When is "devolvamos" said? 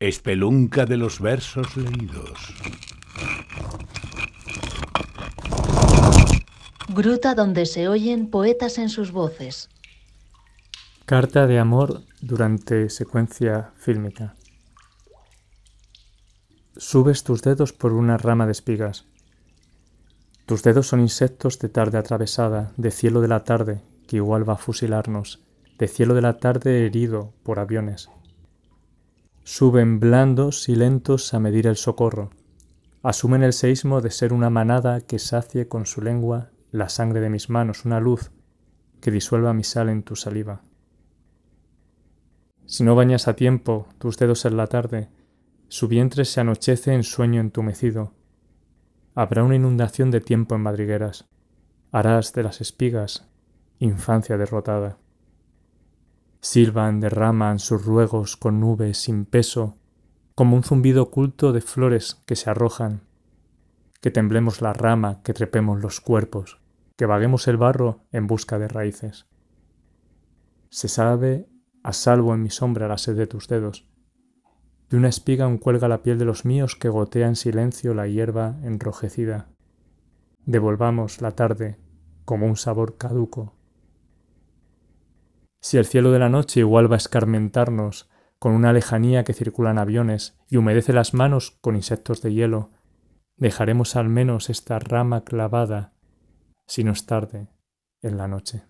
80.46-81.20